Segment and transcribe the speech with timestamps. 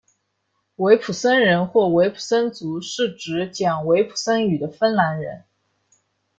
[0.77, 5.43] 维普森人或维普森族是指讲维普森语的芬兰人。